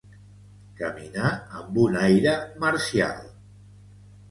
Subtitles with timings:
[0.79, 3.23] Caminar amb un aire marcial.